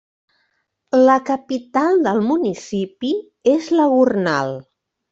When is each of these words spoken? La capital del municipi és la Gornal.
La 1.09 1.17
capital 1.27 2.01
del 2.09 2.23
municipi 2.31 3.15
és 3.57 3.73
la 3.81 3.91
Gornal. 3.97 4.61